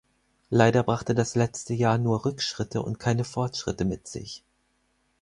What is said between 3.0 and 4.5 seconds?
Fortschritte mit sich.